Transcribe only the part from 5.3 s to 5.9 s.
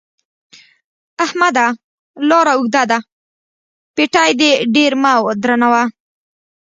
درنوه.